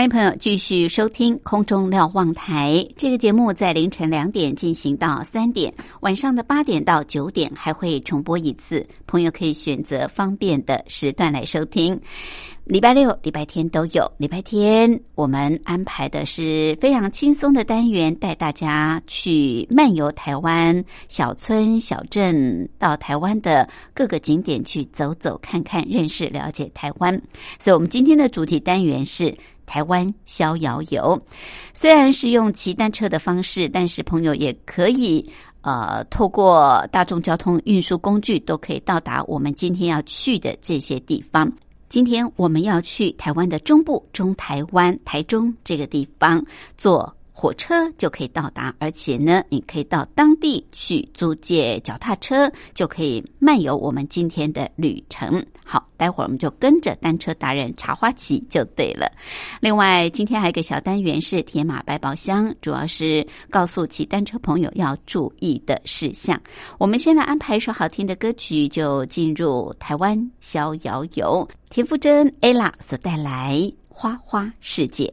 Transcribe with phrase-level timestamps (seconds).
[0.00, 8.88] 欢迎朋友继续收听空中瞭望台这个节目，在凌晨两点进行到三点，晚上的八点到九点还会重播一次。
[9.06, 12.00] 朋友可以选择方便的时段来收听。
[12.64, 14.10] 礼拜六、礼拜天都有。
[14.16, 27.20] 礼拜天我们安排的是非常轻松的单元，带大家去漫游台湾小村小镇，到台湾的各个景点去走走看看，认识了解台湾。
[27.58, 29.36] 所以，我们今天的主题单元是。
[29.70, 31.16] 台湾逍遥游，
[31.72, 35.24] 虽然是用骑单车的方式，但是朋友也可以
[35.60, 41.48] 呃，透过大众交通运输工具都可以到达我们今天要去的这些地方。
[41.88, 46.44] 今天我们要去台湾的中部，中台湾台中这个地方
[46.76, 55.42] 做火车就可以到达，而且呢，你可以到当地去租借脚踏车，就可以漫游我们今天的旅程。
[55.64, 59.10] 好，待会儿我们就跟着单车达人茶花骑就对了。
[59.58, 66.38] 另外，今天还有个小单元是铁马百宝箱，主要是告诉骑单车朋友要注意的事项。
[66.76, 71.48] 我们先来安排一首好听的歌曲，就进入台湾逍遥游。
[71.70, 73.56] 田馥甄 ella 所带来
[73.88, 75.06] 《花花世界》。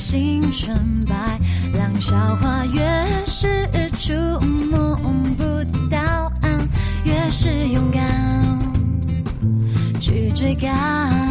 [0.00, 1.14] 心纯白，
[1.78, 2.80] 浪小花，越
[3.26, 3.68] 是
[3.98, 4.96] 触摸
[5.36, 5.44] 不
[5.90, 6.58] 到岸，
[7.04, 8.58] 越是勇敢
[10.00, 11.29] 去追赶。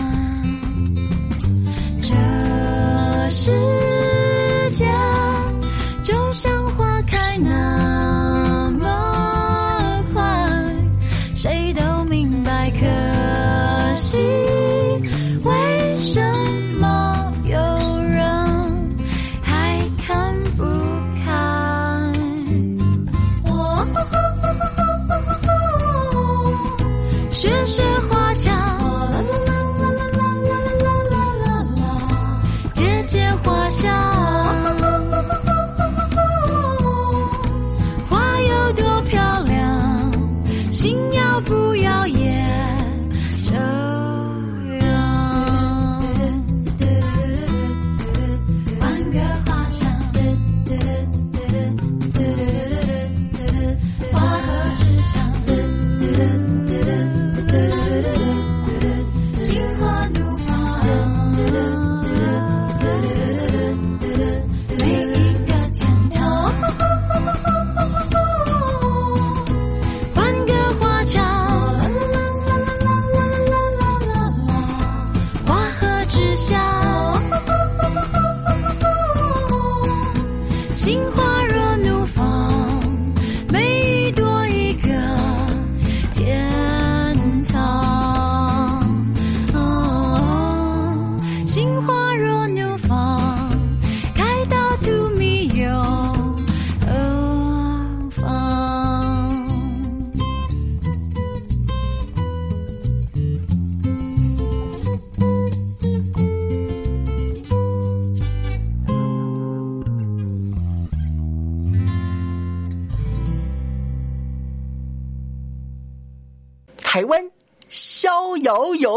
[118.43, 118.89] 摇摇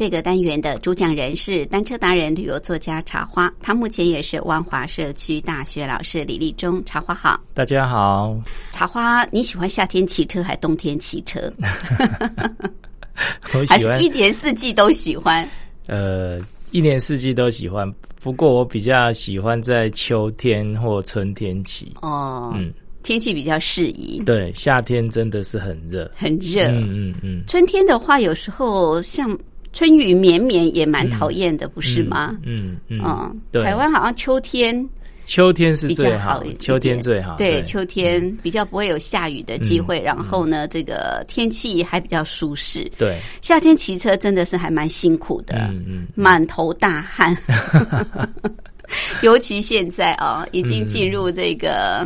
[0.00, 6.82] 这个单元的主讲人是单车达人、旅游作家茶花，他目前也是万华社区大学老师李立忠。
[6.86, 8.34] 茶花好，大家好。
[8.70, 11.52] 茶花，你喜欢夏天骑车还冬天骑车？
[13.52, 15.46] 我还喜欢是一年四季都喜欢？
[15.86, 17.86] 呃，一年四季都喜欢，
[18.22, 21.92] 不过我比较喜欢在秋天或春天骑。
[22.00, 22.72] 哦，嗯，
[23.02, 26.10] 天气比较适宜，对，夏天真的是很热。
[26.16, 26.68] 很热。
[26.68, 29.38] 嗯嗯嗯，春天的话，有时候像
[29.72, 32.36] 春雨绵绵也蛮讨厌的，不是吗？
[32.44, 33.62] 嗯嗯嗯，对。
[33.62, 34.88] 台湾好像秋天
[35.26, 37.36] 秋天是比最较好，秋天最好。
[37.36, 42.90] 对，秋天比较不会有下雨的机会，然后呢，这个天气还比较舒适。
[42.98, 47.36] 对，夏天骑车真的是还蛮辛苦的，嗯嗯，满头大汗。
[49.22, 52.04] 尤其现在啊，已经进入这个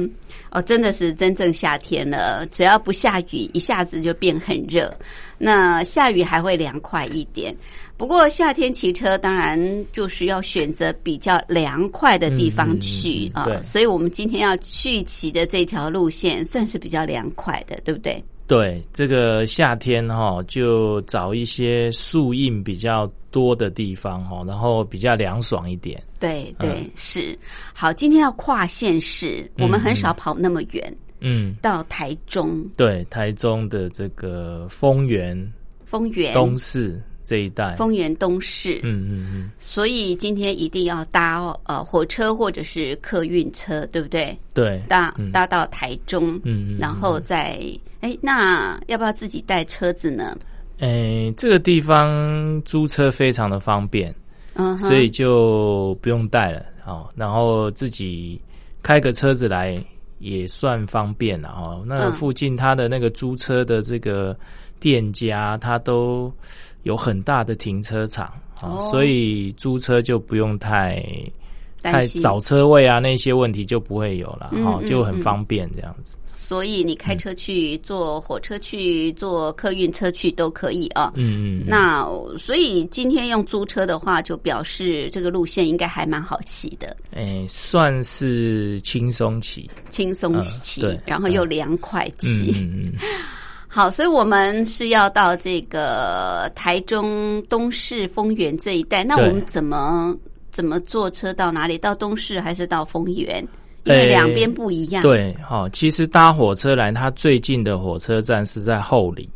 [0.50, 2.44] 哦，真的是真正夏天了。
[2.50, 4.94] 只要不下雨，一下子就变很热。
[5.38, 7.54] 那下雨还会凉快一点。
[7.96, 9.56] 不过夏天骑车当然
[9.92, 18.22] 就是要选择比较凉快的地方去啊，所以我们今天要去骑的这条路线算是比较凉快的，对不对？
[18.46, 26.02] 对，这个夏天哈、就找一些树荫比较多的地方哈、然后比较凉爽一点。
[26.20, 27.38] 对对、嗯是。
[27.72, 30.96] 好，今天要跨县市，我们很少跑那么远，嗯，
[31.60, 35.52] 到台中对，台中的这个丰原
[35.84, 37.74] 丰原东市这一带。
[37.76, 44.36] 丰原东市，嗯嗯嗯，所以今天一定要搭呃火车或者是客运车，对不对？
[44.52, 47.58] 对，搭嗯搭到台中，嗯嗯，然后再
[48.00, 50.36] 哎，那要不要自己带车子呢？
[50.80, 54.14] 哎，这个地方租车非常的方便，
[54.54, 57.08] 嗯哼，所以就不用带了哦。
[57.14, 58.38] 然后自己
[58.82, 59.82] 开个车子来
[60.18, 61.82] 也算方便了哦。
[61.86, 64.36] 那嗯附近它的那个租车的这个
[64.80, 66.32] 店家，它都
[66.82, 68.26] 有很大的停车场
[68.60, 71.02] 啊哦，所以租车就不用太
[71.92, 76.16] 太找车位啊那些问题就不会有了哈，就很嗯方便这样子。
[76.26, 81.10] 所以你开车去、坐火车去、坐客运车去都可以啊。
[81.14, 82.06] 嗯嗯，那
[82.38, 89.70] 所以今天用租车的话，就表示这个路线应该还蛮好骑的，诶，算是轻松骑。
[89.88, 92.52] 轻松骑，然后又凉快骑。
[92.56, 92.92] 嗯嗯嗯。
[93.66, 100.14] 好，所以我们是要到这个台中东市丰原这一带，那我们怎么
[100.54, 101.76] 怎么坐车到哪里？
[101.76, 103.46] 到东市还是到丰原？
[103.82, 109.28] 因为诶两边不一样。，对，好、其实搭火车来，它最近的火车站是在后里。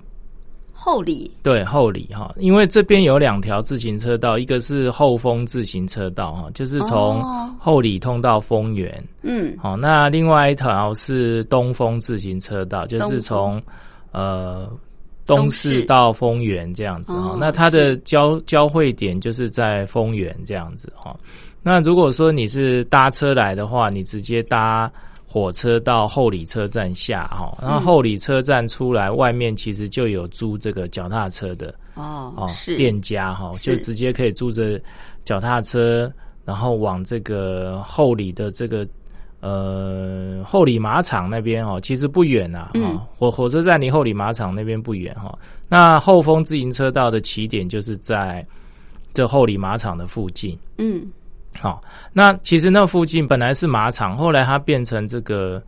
[0.73, 9.05] 后里对，后里哈，因为这边有两条自行车道，一个是后丰自行车道哈，就是从哦后里通到丰原。
[9.23, 13.61] 嗯，好、那另外一条是东风自行车道，就是从
[14.13, 14.71] 呃
[15.29, 21.15] 东市到丰原这样子哈、哦那它的交交汇点就是在丰原这样子哈、
[21.63, 24.91] 那如果说你是搭车来的话，你直接搭
[25.27, 32.75] 火车到后里车站下哈，然后后里车站出来，外面其实就有租这个脚踏车的哦，哦是。
[32.77, 33.77] 店家哈，是。
[33.77, 34.81] 就直接可以租着
[35.27, 36.11] 脚踏车，
[36.47, 38.89] 然后往这个后里的这个
[39.41, 45.37] 呃后里马场那边哦，其实不远啊，嗯哦火火车站离后里马场那边不远哈。
[45.69, 48.45] 那后丰自行车道的起点就是在
[49.13, 50.59] 这后里马场的附近。
[50.79, 51.07] 嗯
[51.61, 55.61] 好、那其实那附近本来是马场，后来它变成这个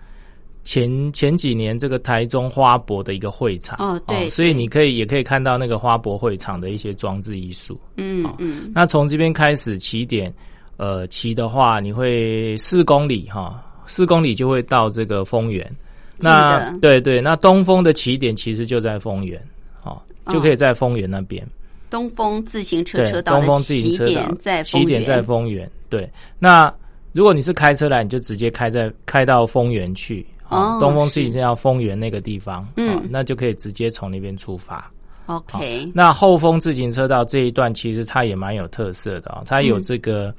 [0.62, 7.80] 前前几年这个台中花博的一个会场哦对所以你可以也可以看到那个花博会场的一些装置艺术。
[7.96, 10.32] 嗯嗯，那从这边开始起点，
[10.80, 15.70] 呃，骑的话，你会四公里哈，四公里就会到这个丰原。
[16.16, 19.38] 那对对，那东风的起点其实就在丰原，
[19.84, 21.46] 哦，就可以在丰原那边。
[21.90, 25.70] 东风自行车，车道的东风自行起车在起点在丰丰原。
[25.90, 26.72] 对，那
[27.12, 30.26] 如果你是开车来，你就直接开在开到丰原去。
[30.48, 34.90] 哦东风自行车道丰原那个地方，嗯哦那就可以直接从那边出发。
[35.26, 40.34] OK，那后丰自行车道这一段其实它也蛮有特色的啊、它有这个、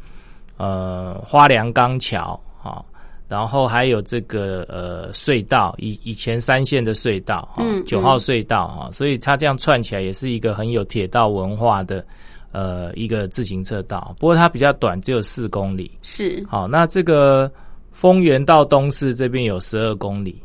[0.61, 2.83] 呃花梁钢桥啊、
[3.27, 12.05] 然后还有这个呃隧道，以以前三线的隧道啊嗯，九、号隧道啊、所以它这样串起来也是一个很有铁道文化的
[12.51, 14.15] 呃一个自行车道。
[14.19, 15.89] 不过它比较短，只有四公里。
[16.03, 17.51] 是，好，那这个
[17.91, 20.39] 丰原到东市这边有十二公里，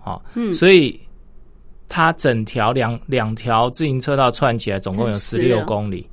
[0.00, 1.00] 好，嗯所以
[1.88, 6.06] 它整条两两条自行车道串起来，总共有十六16公里，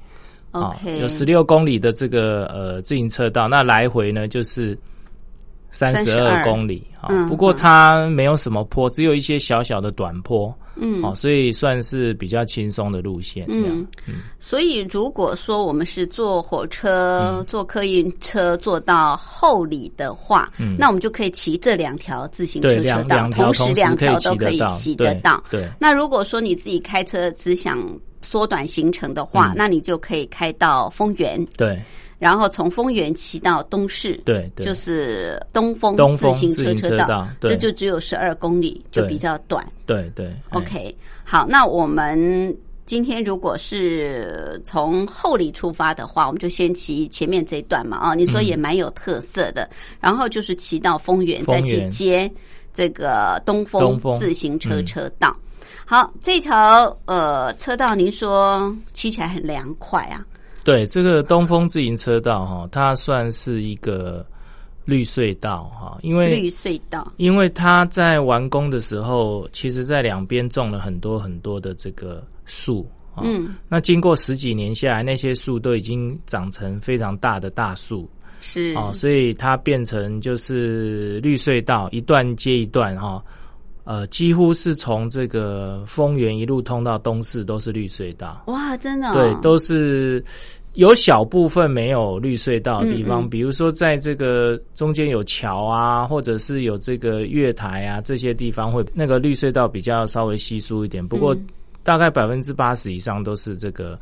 [0.51, 4.77] 啊有十六公里的这个呃自行车道，那来回呢就是
[5.71, 7.27] 三十二32公里啊嗯。
[7.27, 11.01] 不过它没有什么坡，只有一些小小的短坡，嗯。
[11.01, 13.45] 哦，所以算是比较轻松的路线。
[13.47, 13.87] 嗯，
[14.39, 20.75] 所以如果说我们是坐火车、坐客运车坐到后里的话，嗯。
[20.77, 23.63] 那我们就可以骑这两条自行车，车两道，同时
[23.95, 25.41] 可以条都可以骑得到。
[25.49, 25.69] 对，对。
[25.79, 27.77] 那如果说你自己开车只想
[28.21, 29.53] 缩短行程的话，嗯。
[29.55, 31.79] 那你就可以开到丰原，对
[32.21, 39.67] 然后从丰原骑到东市，对对，就是东风东自行车车道，道这就只有十二公里，就比较短。
[39.87, 49.67] 对对哎 OK，好，那我们今天如果是从后里出发的话，我们就先骑前面这一段嘛，啊、你说也蛮有特色的。
[49.99, 52.31] 然后就是骑到丰原，再去接
[52.71, 55.35] 这个东风自行车嗯车道。
[55.87, 60.23] 好，这条呃车道，您说骑起来很凉快啊？
[60.63, 64.25] 对，这个东风自行车道哈，它算是一个
[64.85, 73.23] 绿隧道哈，因为绿隧道，因为它在完工的时候，其实在两边种了很多很多的这个树啊。
[73.23, 83.23] 嗯，那经过十几年下来，那些树都已经长成非常大的大树是哦，所以它变成就是绿隧道，一段接一段哈。
[83.83, 88.43] 呃，几乎是从这个丰原一路通到东市都是绿隧道。
[88.47, 90.23] 哇，真的、哦、对，都是
[90.73, 101.05] 有小部分没有绿隧道的地方，嗯嗯比如说在这个中间有桥啊，或者是有这个月台啊，这些地方会那个绿隧道比较稍微稀疏一点。
[101.05, 101.47] 不过嗯
[101.83, 103.99] 大概百分之八十以上都是这个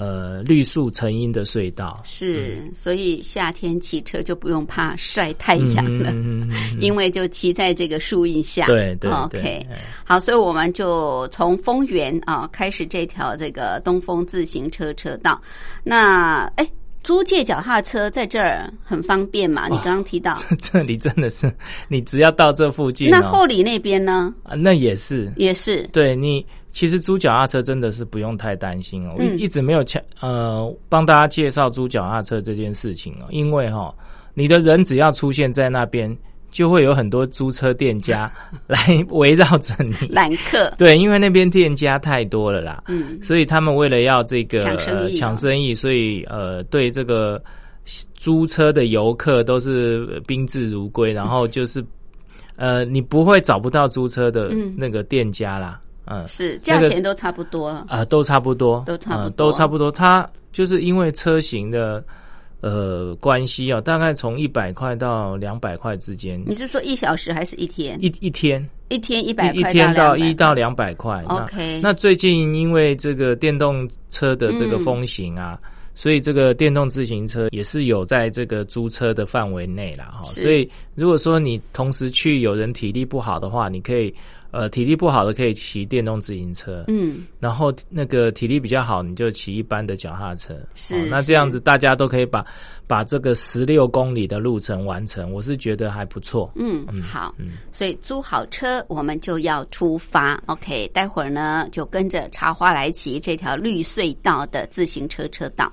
[0.00, 2.00] 呃绿树成荫的隧道。
[2.02, 6.10] 是，所以夏天骑车就不用怕晒太阳了。
[6.12, 15.40] 嗯因为就骑在这个树荫下，对对对 OK，哎好，所以我们就从丰原啊开始这条这个东风自行车车道。
[15.84, 16.66] 那哎，
[17.04, 19.68] 租借脚踏车在这儿很方便嘛？
[19.68, 21.52] 你刚刚提到， 这里真的是
[21.88, 29.14] 你只要到这附近、哦，那后里那边呢啊那也是也是对你，其实租脚踏车真的是不用太担心哦。
[29.16, 29.38] 我嗯。
[29.38, 33.94] 一一直没有强呃帮大家介绍租脚踏车这件事情哦，因为哈、
[34.34, 36.16] 你的人只要出现在那边，
[36.50, 38.30] 就会有很多租车店家
[38.66, 38.78] 来
[39.10, 39.94] 围绕着你。
[40.08, 47.42] 揽客，对，因为那边店家太多了啦，嗯，所以他们为了要这个抢生意哦呃抢生意，所以呃对这个
[48.14, 51.84] 租车的游客都是宾至如归，然后就是
[52.56, 54.74] 呃你不会找不到租车的嗯。
[54.76, 57.68] 那个店家啦，嗯是价钱都差不多。
[57.88, 59.90] 啊、都差不多，都差不都差不多。
[59.90, 62.02] 它就是因为车型的
[62.60, 67.98] 呃关系啊，大概从一百块到两百块之间，你是说一小时还是一天？
[68.02, 71.22] 一一天一天一百块一一天到一到两百块。
[71.28, 75.58] OK 那最近因为这个电动车的这个嗯风行啊。
[75.92, 80.22] 所以这个电动自行车也是有在这个租车的范围内啦，哈。
[80.24, 84.14] 所以如果说你同时去，有人体力不好的话，你可以
[84.50, 90.54] 呃体力不好的可以骑电动自行车，嗯，然后那个体力比较好，你就骑一般的脚踏车。
[90.74, 92.44] 是哦那这样子大家都可以把
[92.86, 96.50] 把这个十六公里的路程完成，我是觉得还不错。
[96.56, 97.34] 嗯，好，
[97.72, 100.42] 所以租好车，我们就要出发。
[100.46, 105.72] OK，待会儿呢就跟着茶花来骑这条绿隧道的自行车车道。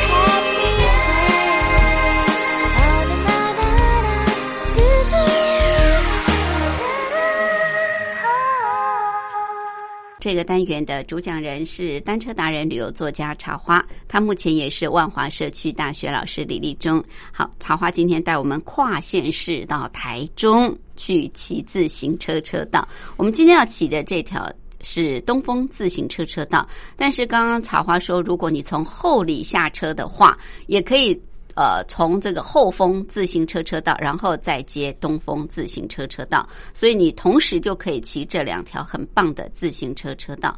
[10.21, 17.03] 这个单元的主讲人是单车达人、旅游作家茶花，他目前也是万华社区大学老师李立忠。
[17.31, 22.87] 好，茶花今天带我们跨县市到台中去骑自行车车道。
[23.17, 24.47] 我们今天要骑的这条
[24.83, 31.19] 是东风自行车车道，但是刚刚茶花说，如果你从后里下车的话，也可以。
[31.55, 40.57] 呃，从这个后风自行车车道，然后再接东风自行车车道，所以你同时就可以骑这两条很棒的自行车车道。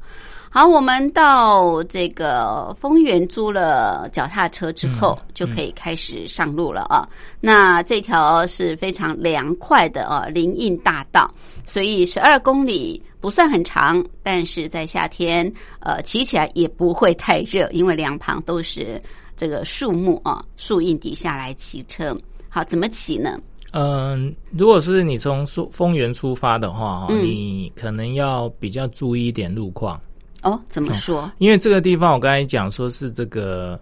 [0.50, 7.10] 好，我们到这个丰原租了脚踏车之后，就可以开始上路了啊。
[7.42, 11.28] 那这条是非常凉快的啊，林荫大道，
[11.66, 19.02] 所以十二公里不算很长，但是在夏天呃骑起来也不会太热，因为两旁都是。
[19.36, 22.16] 这个树木啊，树荫底下来骑车，
[22.50, 23.40] 好，怎么骑呢？
[23.72, 30.00] 嗯，如果是你从丰丰原出发的话，哈，你可能要比较注意一点路况。
[30.44, 31.32] 哦，怎么说？
[31.40, 33.80] 因为这个地方我刚才讲说是这个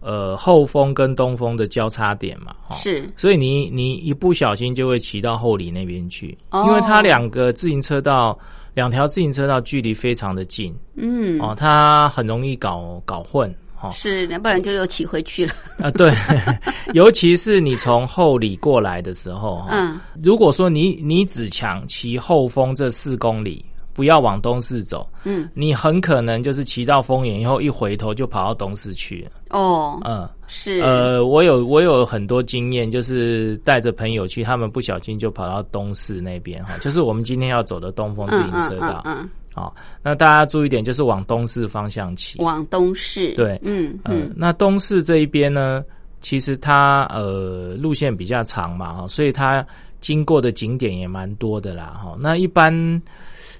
[0.00, 8.38] 呃后风跟东风的交叉点嘛，是，所以你你一不小心就会骑到后里那边去，因为它两个自行车道
[8.74, 13.50] 两条自行车道距离非常的近，嗯，哦，它很容易搞搞混。
[13.90, 15.90] 是，要不然就又骑回去了 啊！
[15.92, 16.12] 对，
[16.94, 29.30] 尤其是你从后里过来的时候，嗯，如果说你你只强骑后峰这四公里，不要往东市走，嗯，你很可能就是骑到丰原以后一回头就跑到东市去了。
[29.50, 39.02] 哦，嗯，是，呃，我有我有很多经验，就是带着朋友去，他们不小心就跑到东市那边哈，就是我们今天要走的东风自行车道。
[39.06, 39.26] 嗯。
[39.56, 42.38] 好，那大家注意点，就是往东市方向骑。
[42.42, 44.30] 往东市，对，嗯嗯。
[44.36, 45.82] 那东市这一边呢，
[46.20, 49.66] 其实它呃路线比较长嘛，哈，所以它
[49.98, 52.14] 经过的景点也蛮多的啦，哈。
[52.20, 52.70] 那一般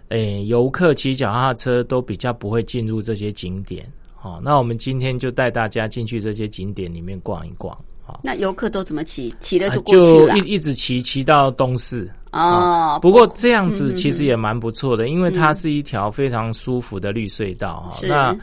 [0.08, 7.74] 诶游客骑脚踏车都比较不会进入这些景点，好，那我们今天就带大家进去这些景点里面逛一逛。
[8.22, 9.34] 那游客都怎么骑？
[9.40, 12.98] 骑了就过去了，一一直骑骑到东市哦。
[13.00, 18.00] 不过这样子其实也蛮不错的，因为它是一条非常舒服的绿隧道哈。
[18.06, 18.36] 那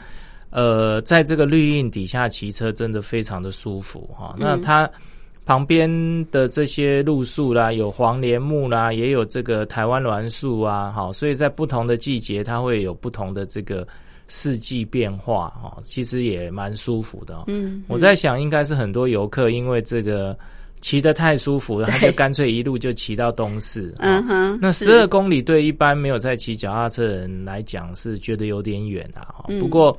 [0.50, 4.34] 呃，在这个绿荫底下骑车真的非常的舒服哈。
[4.38, 4.88] 那它
[5.44, 5.88] 旁边
[6.30, 13.86] 的这些路树啦，有黄连木啦，也有这个台湾栾树啊，好，所以在不同的季节，它会有不同的这个。
[14.26, 17.44] 四季变化哈，其实也蛮舒服的。
[17.46, 20.34] 嗯，我在想，应该是很多游客因为这个
[20.84, 23.94] 骑得太舒服了，他就干脆一路就骑到东市。
[24.00, 29.48] 嗯哼，那十二公里对一般没有在骑脚踏车的人来讲是觉得有点远啊。
[29.58, 29.98] 不过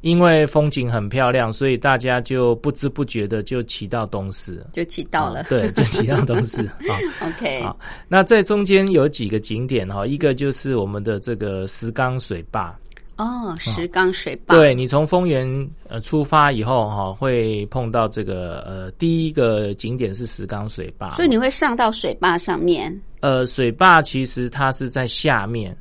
[0.00, 5.44] 因为风景很漂亮，所以大家就不知不觉的就骑到东市，就骑到了。
[5.44, 6.68] 对，就骑到东市。
[7.22, 12.76] OK，好，那在中间有几个景点哈，一个就是我们的这个石冈水坝。
[13.16, 14.56] 哦，石冈水坝。
[14.56, 15.46] 对你从丰原
[15.88, 23.00] 呃出发以后哈，会碰到这个呃第一个景点是石冈水坝，所以你会上到水坝上面。
[23.20, 25.76] 呃，水坝其实它是在下面，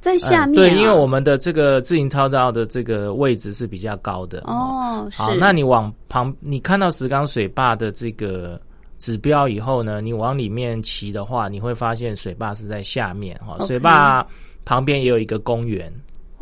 [0.00, 0.54] 在下面。
[0.54, 4.40] 对，因为我们的这个自行车道的这个位置是比较高的。
[4.46, 8.60] 哦，好，那你往旁，你看到石冈水坝的这个
[8.96, 13.64] 指标以后呢，你往里面骑的话，你会发现水坝是在下面哈。
[13.66, 14.26] 水坝
[14.64, 15.92] 旁边也有一个公园。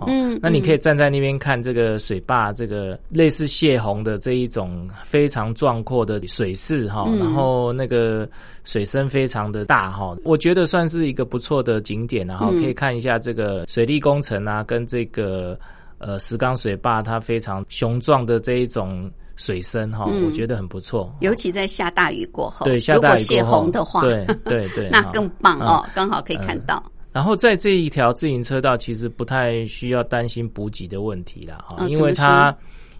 [0.07, 8.29] 嗯，那你可以站在那边看这个水坝，这个类似泄洪的这一种非常壮阔的水势哈，然后那个
[8.65, 15.59] 水深非常的大哈，我觉得算是一个不错的景点，然后可以看一下这个水利工程啊，跟这个
[15.97, 26.83] 呃石冈水坝它非常雄壮的这一种水深哈，我觉得很不错，尤其在下大雨过后，对，下大雨泄洪的话，对对对， 那更棒哦，刚好可以看到。
[27.17, 32.55] 然后在这一条自行车道，其实不太需要担心补给的问题了哈，因为它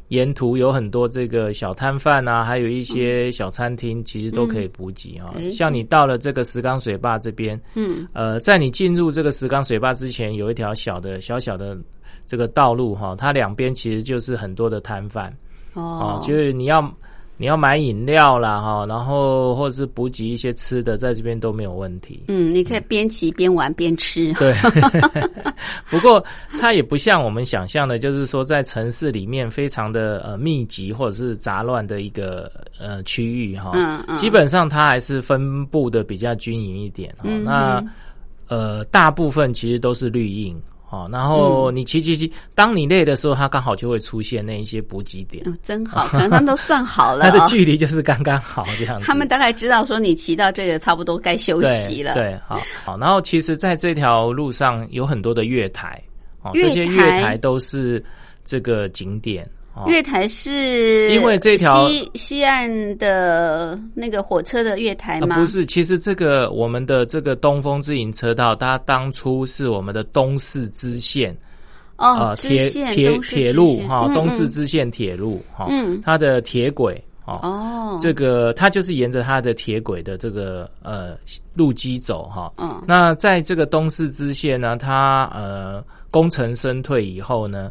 [0.09, 5.43] 沿途有很多这个小摊贩啊，还有一些小餐厅，其实都可以补给哈、嗯。
[5.43, 5.51] 诶。
[5.51, 8.09] 像你到了这个石冈水坝这边，嗯。
[8.15, 11.77] 呃，在你进入这个石冈水坝之前，有一条小的小小的
[12.27, 15.31] 这个道路哈，它两边其实就是很多的摊贩
[15.75, 15.83] 哦。
[15.83, 16.81] 哦，就是你要
[17.39, 22.25] 你要买饮料啦哈，然后或者是补给一些吃的，在这边都没有问题。
[22.29, 24.33] 嗯，你可以边骑边玩边吃。
[24.35, 24.55] 对，
[25.91, 26.25] 不过
[26.59, 33.73] 它也不像我们想象的，就是说在城市里面非常的呃密集或者是杂乱的一个呃区域哈。
[33.75, 37.25] 嗯嗯基本上它还是分布的比较均匀一点哈。
[37.25, 37.85] 嗯那
[38.49, 40.57] 呃，大部分其实都是绿荫。
[40.89, 47.31] 哦，然后你骑骑骑，当你累的时候，它刚好就会出现那一些补给点，哦，真好，可能他们都算好了哦。
[47.33, 49.05] 它的距离就是刚刚好这样子。
[49.05, 52.15] 他们大概知道说你骑到这个差不多该休息了。
[52.15, 52.99] 对，对，好，好。
[52.99, 56.01] 然后其实，在这条路上有很多的月台，
[56.43, 58.03] 哦，月这些月台台都是
[58.45, 59.49] 这个景点。
[59.77, 65.37] 哦，月台是因为这条西西岸的那个火车的月台吗？
[65.37, 71.37] 呃不是，其实这个我们的这个东风自行车道，它当初是我们的东势支线，
[71.99, 76.01] 哦，呃，铁铁铁路哈，嗯东势嗯支线铁路哈，嗯。
[76.03, 77.39] 它的铁轨哦。
[77.43, 81.15] 哦，这个它就是沿着它的铁轨的这个呃
[81.53, 82.83] 路基走哈，嗯。
[82.89, 87.71] 那在这个东势支线呢，它呃功成身退以后呢，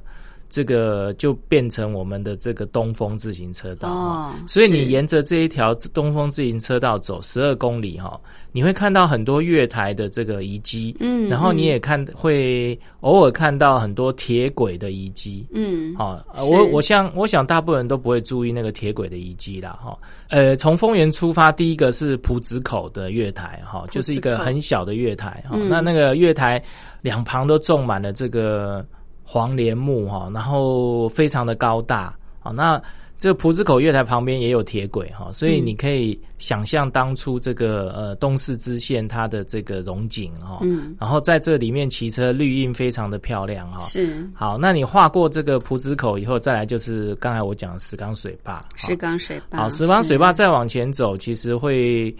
[0.55, 3.89] 这个就变成我们的这个东风自行车道。
[3.89, 8.17] 哦所以你沿着这一条东风自行车道走十二公里哈，
[8.53, 15.93] 你会看到很多月台的这个遗迹，嗯然后你嗯也看会偶尔看到很多铁轨的遗迹，嗯。
[15.95, 16.17] 好、
[16.49, 19.97] 我我想我想大部分人都不会注意那个铁轨的遗迹啦，哈。
[20.29, 25.67] 呃，从丰原出发，第一个是埔子口的月台，哈，就是一个很小的月台，哈、嗯。
[25.67, 26.63] 那那个月台
[27.01, 28.85] 两旁都种满了这个
[29.25, 32.81] 黄连木，哈，然后非常的高大，好，那。
[33.17, 48.61] 这个浦子口月台旁边也有铁轨哈，所以嗯你可以想象当初这个呃东势支线它的这个荣景哈，嗯然后在这里面骑车绿荫非常的漂亮哈，是好，那你划过这个浦子口以后，再来就是刚才我讲的石冈水坝。
[48.75, 49.59] 石冈水坝。
[49.59, 52.13] 好，石冈水坝再往前走，其实会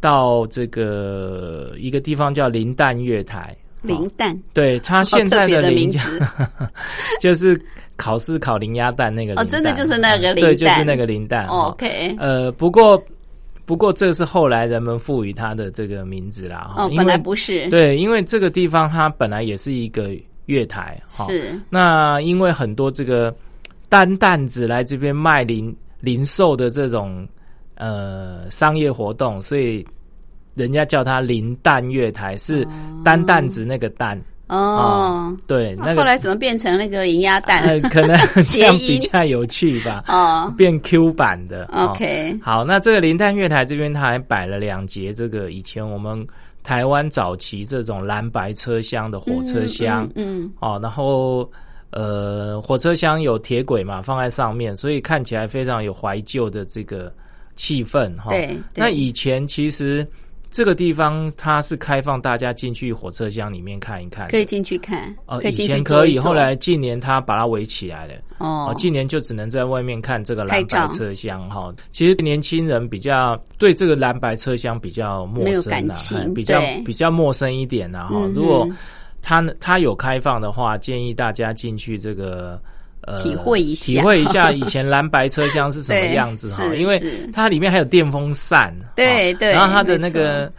[0.00, 3.54] 到这个一个地方叫林淡月台。
[3.86, 5.98] 林蛋，对，他现在的林名字
[7.20, 7.58] 就是
[7.96, 11.46] 考试考零鸭蛋那个哦真的就是那个林对，就是那个林蛋。
[11.46, 13.02] 哦 OK，呃，不过
[13.64, 16.72] 不过这是后来人们赋予它的这个名字啦。
[16.76, 20.10] 哦，本来不是，对，因为这个地方它本来也是一个
[20.46, 21.00] 月台。
[21.08, 21.24] 哈。
[21.26, 21.58] 是。
[21.70, 23.34] 那因为很多这个
[23.88, 27.26] 单担子来这边卖零零售的这种
[27.76, 29.84] 呃商业活动，所以
[30.56, 32.66] 人家叫它林蛋月台，是
[33.04, 34.20] 单担子那个蛋。
[34.48, 35.36] 哦。
[35.46, 37.62] 对，那个后来怎么变成那个银鸭蛋？
[37.64, 40.04] 呃可能这样比较有趣吧。
[40.08, 41.64] 哦变 Q 版的。
[41.66, 46.26] 哦，OK，好，那这个林淡月台这边，它还摆了两节这个以前我们
[46.62, 50.04] 台湾早期这种蓝白车厢的火车厢。
[50.14, 51.48] 嗯，嗯哦，然后
[51.90, 57.12] 呃，火车厢有铁轨嘛，放在上面，所以看起来非常有怀旧的这个
[57.54, 58.30] 气氛哈。
[58.30, 60.06] 对对那以前其实
[60.56, 68.14] 这个地方它是开放大家进去火车厢里面看一看，可以进去看，呃，以以前可以，后来近年它把它围起来了。
[68.38, 71.70] 哦哦，，近年就只能在外面看这个蓝白车厢哈。
[71.92, 75.94] 其实年轻人比较对这个蓝白车厢比较陌生啊，
[76.34, 78.32] 比较比较陌生一点呐哈嗯。
[78.32, 78.74] 如果哼
[79.20, 82.58] 它它有开放的话，建议大家进去这个。
[83.06, 83.86] 呃，体会一下。
[83.86, 87.00] 体会一下以前蓝白车厢是什么样子哈， 因为
[87.32, 90.52] 它里面还有电风扇，对对然后它的那个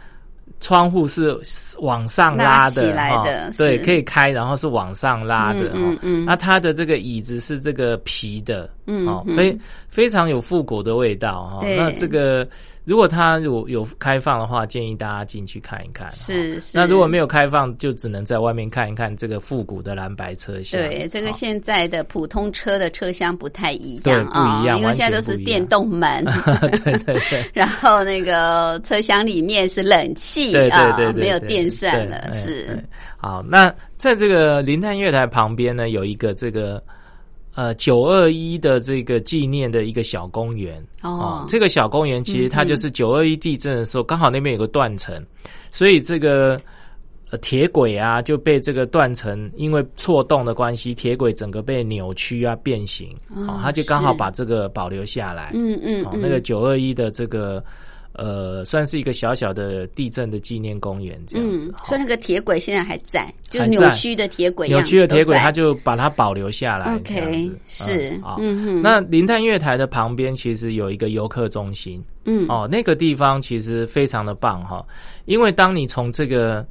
[0.60, 1.38] 窗户是
[1.78, 6.24] 往上拉的，哈的对，可以开，然后是往上拉的，哈嗯嗯嗯。
[6.24, 9.56] 那它的这个椅子是这个皮的，哦，嗯哦非
[9.88, 11.58] 非常有复古的味道哈。
[11.60, 12.46] 对那这个
[12.84, 16.08] 如果它有有开放的话，建议大家进去看一看。
[16.08, 16.76] 哈是是。
[16.78, 20.80] 那如果没有开放，就只能在外面看一看这个复古的蓝白车厢。
[20.80, 26.24] 对，这个现在的普通车的车厢不太一样啊，不一样因为现在都是电动门，
[26.82, 27.50] 对对对。
[27.52, 32.84] 然后那个车厢里面是冷气对对啊没有电扇了，是对
[33.18, 36.82] 好，那在这个林泰月台旁边呢，有一个这个
[37.58, 40.80] 呃九二一的这个纪念的一个小公园。
[41.02, 41.44] 哦。
[41.48, 45.20] 这个小公园其实它就是九二一地震的时候，刚好那边有个断层，
[45.72, 46.56] 所以这个。
[47.30, 55.50] 呃，铁轨啊就被这个断层，因为错动的关系，铁轨整个被扭曲啊变形，哦哦，它就刚好把这个保留下来。
[55.52, 57.62] 嗯嗯哦，嗯，那个九二一的这个
[58.18, 61.72] 呃，算是一个小小的地震的纪念公园这样子。
[61.84, 66.96] 所以那个铁轨现在还在，就是扭曲的铁轨，扭曲的铁轨，它就把它保留下来。
[66.96, 74.84] OK 子是嗯嗯那林潭月台的旁边其实有一个游客中心，嗯哦，那个地方其实非常的棒哈，
[75.26, 76.66] 因为当你从这个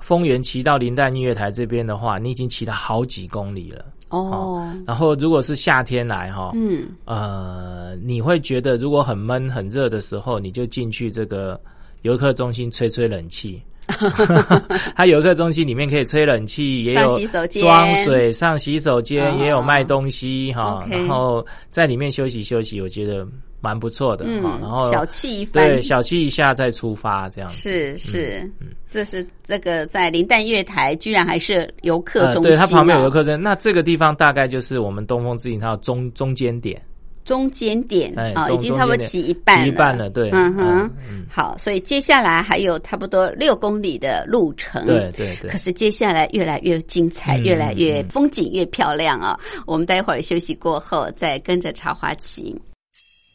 [0.00, 3.84] 丰原骑到林淡音乐台这边的话，你已经骑了好几公里了。
[4.12, 4.72] 哦。
[4.86, 6.88] 然后如果是夏天来哈，嗯。
[7.04, 11.60] 呃，你会觉得如果很闷很热的时候，你就进去这个
[12.02, 13.60] 游客中心吹吹冷气。
[14.94, 17.18] 它游客中心里面可以吹冷气，也有
[17.60, 19.38] 装水、上洗手间，哦。
[19.40, 20.86] 也有卖东西哈。
[20.88, 23.26] 然后在里面休息休息，我觉得
[23.62, 24.58] 蛮不错的哈。
[24.60, 27.56] 然后嗯，小憩一番，对小憩一下再出发这样子。
[27.56, 36.78] 是是，嗯这是这个在林淡月台，居然还是游客呃，中心、对，它旁边有游客客中心，那这个地方大概就是我们东风自行车的中中间点。
[37.24, 49.38] 中间点啊，哎中已经差不多骑一半一半了对嗯哼嗯嗯，好，所以接下来还有差不多六公里的路程，对对对可是接下来越来越精彩，嗯越来越嗯风景越漂亮啊！
[49.68, 52.60] 我们待会儿休息过后再跟着茶花骑。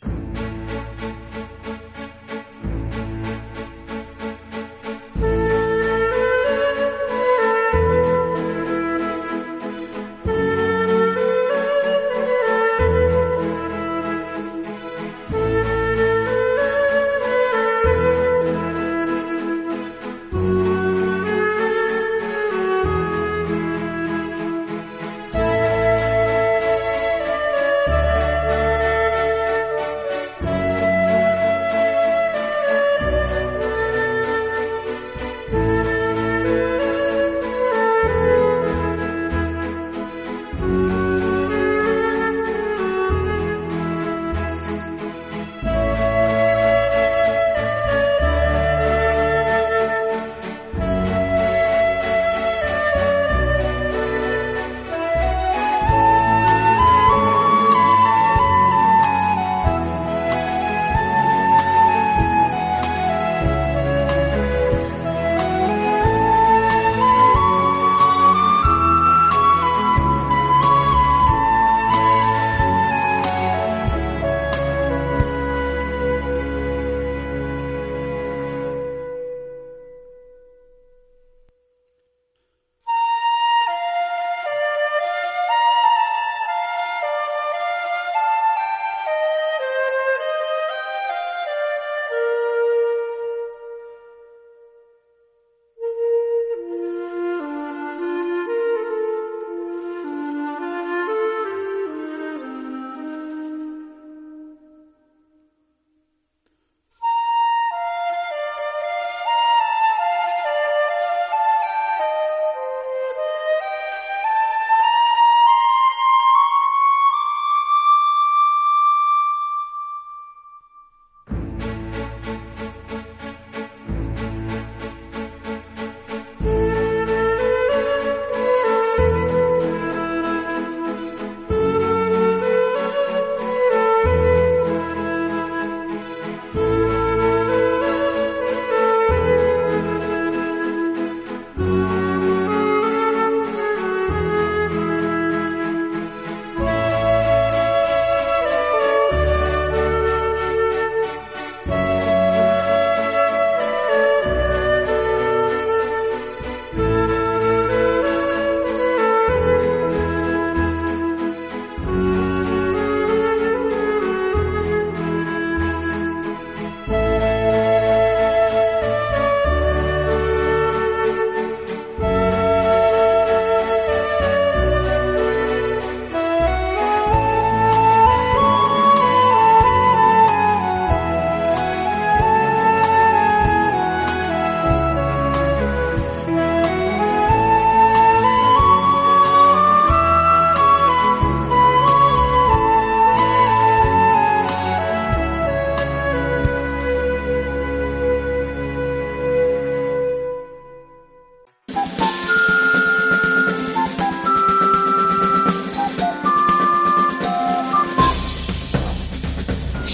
[0.01, 0.46] Thank you.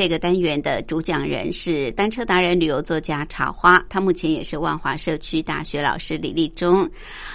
[0.00, 6.88] 这个单元的主讲人是单车达人、旅游作家茶花，他目前也是万华社区大学老师李立忠。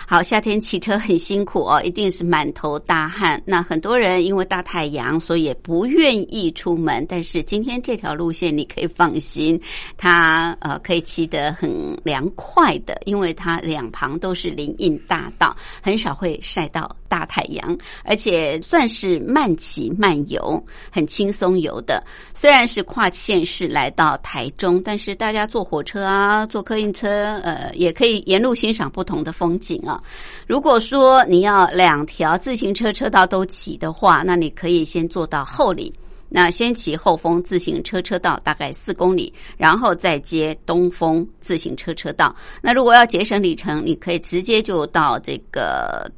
[0.08, 3.40] 好，夏天骑车很辛苦哦，一定是满头大汗。
[3.46, 7.06] 那很多人因为大太阳，所以也不愿意出门。
[7.08, 9.62] 但是今天这条路线你可以放心，
[9.96, 20.60] 它呃可以骑得很凉快的，因为它两旁都是林荫大道，很少会晒到大太阳，而且算是慢骑慢游，
[20.92, 22.04] 很轻松游的。
[22.34, 30.02] 虽然但是跨县市来到台中，但是大家坐火车啊，坐客运车，呃，也可以沿路欣赏不同的风景啊。
[30.48, 35.94] 如果说你要两条自行车车道都骑的话，那你可以先坐到后里，
[36.30, 42.34] 那先骑后峰自行车车道大概四公里，然后再接东风自行车车道。
[42.62, 46.10] 那如果要节省里程，你可以直接就到这个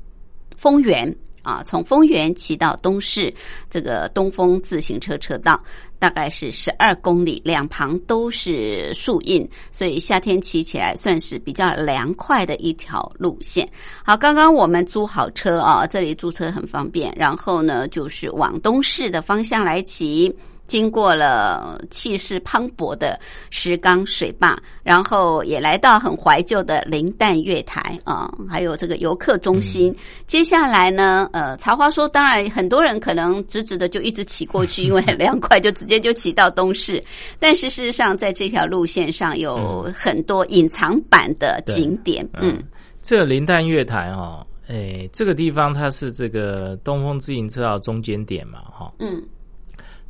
[0.55, 1.11] 丰原。
[1.47, 3.33] 啊，从丰源骑到东市
[3.69, 5.57] 这个东风自行车车道，
[5.97, 13.65] 大概是十二公里，两旁都是树荫，所以夏天骑起来算是比较凉快的一条路线。
[14.03, 20.35] 好，刚刚我们租好车啊，这里租车很方便，然后呢，就是往东市的方向来骑。
[20.67, 29.95] 经过了气势磅礴的石冈水坝，然后也来到很怀旧的林淡月台啊，还有这个游客中心。
[30.27, 37.03] 接下来呢，呃，茶花说，当然很多人可能直直的就一直骑过去， 因为很凉快，就直接就骑到东市。
[37.39, 42.27] 但是事实上，在这条路线上有很多隐藏版的景点。
[42.41, 42.61] 嗯，
[43.01, 49.23] 这个林淡月台哈，哎，这个地方它是这个东风自行车道中间点嘛，哈，嗯。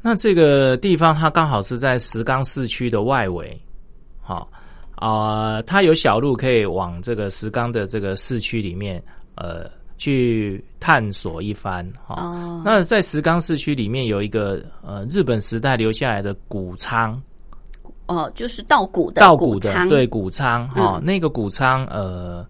[0.08, 3.62] 那这个地方它刚好是在石冈市区的外围，
[4.22, 4.50] 好
[4.96, 9.04] 啊，它有小路可以往这个石冈的这个市区里面
[9.36, 12.62] 呃去探索一番哈。
[12.64, 17.22] 那在石冈市区里面有一个呃日本时代留下来的谷仓，
[18.06, 22.48] 哦，就是稻谷的稻谷的对谷仓哈，那个谷仓呃，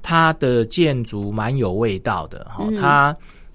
[0.00, 3.14] 它的建筑蛮有味道的哈，它。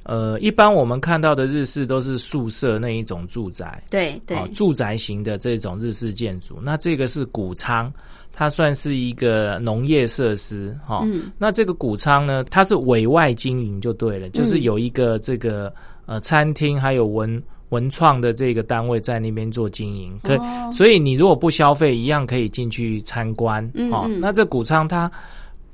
[0.10, 6.58] 呃，一般我们看到的日式都是宿舍那一种住宅，对对，住宅型的这种日式建筑。
[6.64, 7.94] 那这个是谷仓，
[8.34, 11.06] 它算是一个农业设施哈。
[11.38, 15.72] 那这个谷仓呢，它是委外经营就对了，就是有一个这个
[16.08, 17.40] 呃餐厅，还有文
[17.70, 20.20] 文创的这个单位在那边做经营。
[20.24, 20.36] 可，
[20.74, 23.64] 所以你如果不消费，一样可以进去参观。
[23.92, 25.12] 哦，那这谷仓它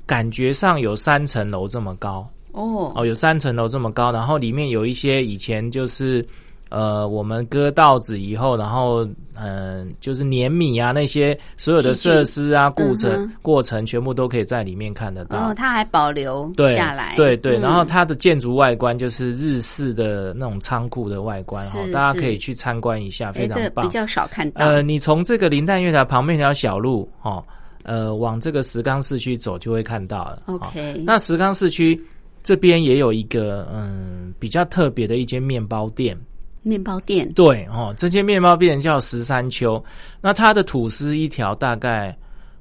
[0.06, 2.30] 感觉上有三层楼这么高。
[2.56, 6.26] 哦哦，有三层楼这么高，然后里面有一些以前就是，
[6.70, 15.50] 呃，我们割稻子以后，然后嗯，就是碾米啊那些所有的设施啊，过程过程全部都可以在里面看得到。
[15.50, 17.14] 哦，它还保留下来。
[17.18, 23.86] 对对，然后它的建筑外观就是日式的那种仓库的外观哈，大家可以去参观一下，非常棒。
[23.86, 24.66] 比较少看到。
[24.66, 27.44] 呃，你从这个林旦月台旁边一条小路哦，
[27.84, 30.40] 呃，往这个石冈市区走就会看到了。
[30.46, 32.02] OK，那石冈市区。
[32.46, 36.16] 这边也有一个嗯比较特别的一间面包店，
[36.62, 39.84] 面包店对哦，这间面包店叫十三秋，
[40.22, 42.16] 那它的吐司一条大概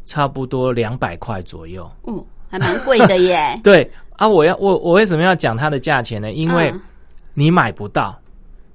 [0.06, 3.38] 差不多两百块左右，嗯，还蛮贵的耶。
[3.62, 6.32] 对啊，我要我我为什么要讲它的价钱呢？
[6.32, 6.72] 因为
[7.34, 8.18] 你买不到，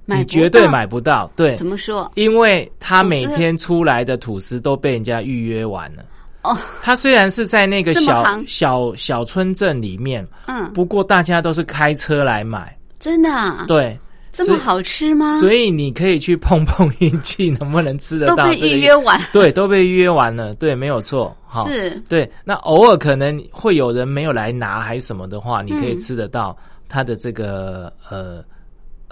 [0.04, 1.28] 你绝对买不到。
[1.34, 2.08] 对，怎么说？
[2.14, 6.04] 因为他每天出来的吐司都被人家预约完了。
[6.42, 13.28] 哦，它虽然是在那个小小小村镇里面，嗯，不过大家都是开车来买，真的，
[13.68, 13.98] 对，
[14.32, 15.38] 这么好吃吗？
[15.40, 18.36] 所以你可以去碰碰运气， 能不能吃得到？
[18.36, 21.36] 都被预约完，对，都被预约完了，对，没有错，
[21.66, 22.30] 是，对。
[22.44, 26.56] 那偶尔可能会有人没有来拿，还是什么的话，你可以吃得到
[26.88, 28.42] 它的这个呃。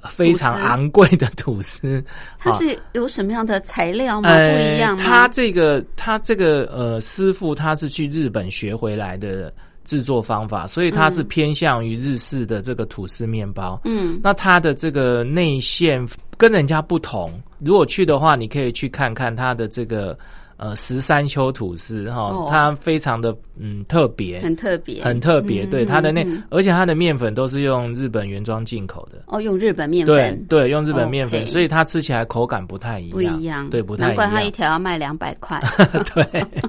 [0.09, 2.05] 非常昂贵的吐司，
[2.39, 4.29] 它是有什么样的材料吗？
[4.29, 5.03] 不一样吗？
[5.05, 9.53] 他这个他这个呃师傅他是去日本学回来的
[9.85, 13.81] 制作方法，所以它是偏向于日式的这个吐司面包。
[13.85, 17.33] 嗯，那它的这个内馅跟人家不同。
[17.59, 20.17] 如果去的话，你可以去看看它的这个
[20.59, 22.47] 呃十三秋吐司哈，哦。
[22.51, 29.23] 它非常的嗯特别，很特别，很特别，嗯对它的那而且它的面粉都是用日本原装进口的。
[29.29, 34.17] 哦，用日本面粉，对，用日本面粉所以它吃起来口感不太一样，不一样，对，不太一样。
[34.17, 34.51] 难怪它一。
[34.59, 35.63] 条要卖两百块。
[36.13, 36.25] 对，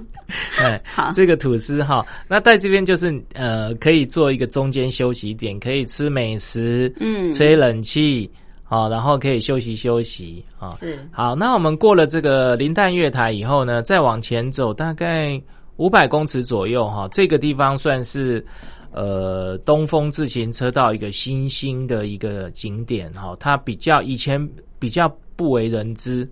[0.62, 7.34] 哎，好，这个吐司哈，那在这边就是呃，可以做一个中间休息点，可以吃美食，嗯。
[7.34, 8.30] 吹冷气，
[8.70, 10.76] 好，然后可以休息休息啊。
[10.78, 15.42] 是好，那我们过了这个林淡月台以后呢，再往前走大概
[15.78, 18.46] 五百公尺左右哈，这个地方算是
[18.92, 24.40] 呃东风自行车道一个新兴的一个景点哈，它比较以前
[24.78, 26.30] 比较不为人知，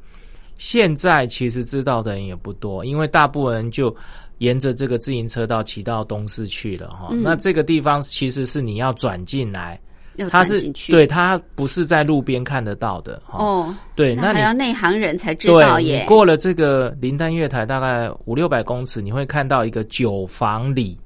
[0.59, 3.93] 现在其实知道的人也不多，因为大部分人就。
[4.39, 9.81] 沿着这个自行车道骑到东市去了哈，嗯那这个地方其实是你要转进来，要
[10.30, 13.38] 它是对它不是在路边看得到的哈。
[13.43, 16.05] 哦，对，那要内行人才知道对，耶。
[16.07, 20.97] 过了这个林丹月台大概五六百公尺，你会看到一个酒房里，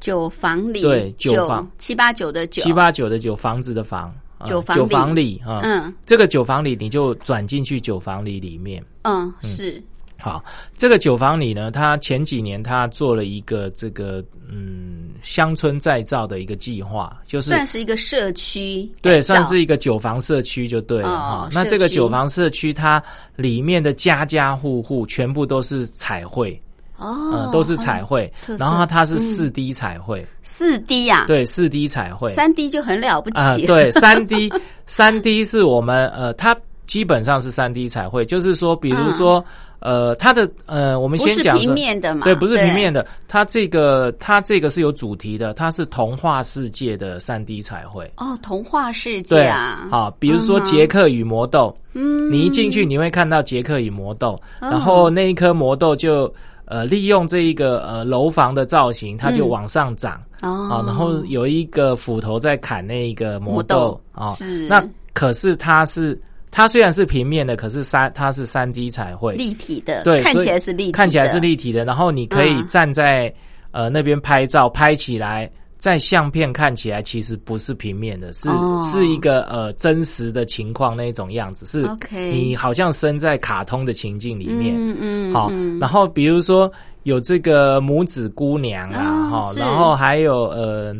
[0.00, 8.82] 酒房里，对酒房七八九的九，七八九的九房子的房，啊九房里九房里啊，嗯这个酒房里你就转进去酒房里里面。
[9.02, 9.82] 嗯是
[10.22, 10.40] 好，
[10.76, 23.02] 这个九房里呢，他前几年他做了一个这个嗯乡村再造的一个计划，就是算是一个社区改对，算是一个酒房社区就对了哦哈、那这个酒房社区，它
[23.34, 26.54] 里面的家家户户全部都是彩绘，
[26.98, 29.18] 哦呃，，都是彩绘然后它是嗯。
[29.18, 34.48] 四 D 彩绘，四 D 呀，对，四 D 彩绘，三 D 就很了不啊、起，对，三 D，
[34.86, 36.56] 三 D 是我们呃，它
[36.86, 39.42] 基本上是三 D 彩绘，就是说，比如说、
[39.82, 41.74] 呃，它的呃，我们先讲平。
[41.74, 48.10] 面的嘛，对，不是平面的，它这个它这个是有主题的，它是童话世界的三 D 彩绘。
[48.16, 54.68] 哦，童话世界对啊，好，比如说杰克与魔豆，嗯，你一进去你会看到杰克与魔豆，哦。
[54.70, 56.32] 然后那一颗魔豆就
[56.66, 60.22] 呃利用这一个呃楼房的造型，它就嗯往上涨。
[60.42, 60.68] 哦。
[60.70, 64.26] 啊，然后有一个斧头在砍那一个魔魔豆豆啊。
[64.34, 64.68] 是。
[64.68, 66.20] 那可是它是
[66.52, 73.34] 它虽然是平面的，可是三它是三 D 彩绘，立体的，对，看起来是立体的，看起来是立体的，然后你可以嗯站在、
[73.72, 75.50] 呃那边拍照，拍起来。
[75.78, 84.76] 在相片看起来其实不是平面的，是、哦是一个呃真实的情况那种样子，是 OK 你好像身在卡通的情境里面。
[84.78, 86.70] 嗯嗯，好，嗯然后比如说
[87.02, 90.94] 有这个拇指姑娘啊，哈、哦然后还有呃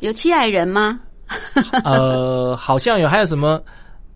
[0.00, 0.98] 有七矮人吗？
[1.84, 3.62] 呃，好像有还有什么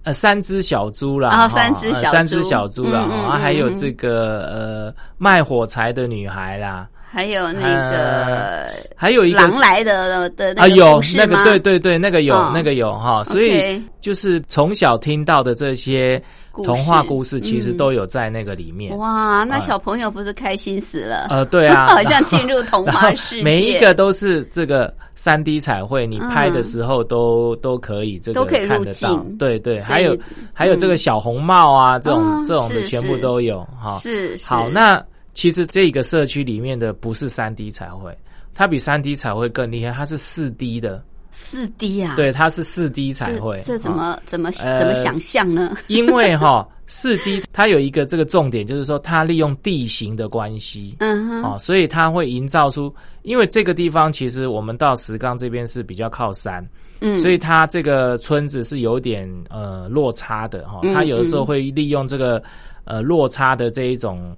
[0.04, 12.50] 呃三只小猪啦，三只小呃三只猪小猪啦，啊还有嗯这个呃卖火柴的女孩啦，还有那个还有一个是狼来的的那啊，有那个对对对，那个有、哦。
[12.54, 16.22] 那个有哈，所以就是从小听到的这些
[16.62, 18.96] 童话故事，其实嗯都有在那个里面。
[18.96, 21.26] 哇，那啊小朋友不是开心死了？
[21.30, 29.36] 呃，对啊， 好像进入童话世界，每一个都是这个三 D 彩绘，你拍的时候都、都可以这个都可以看得到镜。
[29.38, 30.16] 对对，还有、
[30.52, 33.98] 还有这个小红帽啊，这种、哦这种的全部都有哈。
[33.98, 35.02] 是是好，那
[35.32, 38.16] 其实这个社区里面的不是三 D 彩绘，
[38.54, 41.02] 它比三 D 彩绘更厉害，它是四 D 的。
[41.36, 43.60] 四 D 啊，对，它是四 D 这，彩绘。
[43.64, 45.76] 这怎哈么怎么呃怎么想象呢？
[45.88, 50.94] 因为哈四 D 它有一个这个重点，就是说它利用地形的关系。
[51.00, 56.64] 嗯哼，哦，所以它会营造出，因为这个地方其实我们到石冈这边是比较靠山，
[57.00, 62.40] 嗯，所以它这个村子是有点呃落差的哈、嗯它有的时候会利用这个
[62.84, 64.36] 呃落差的这一种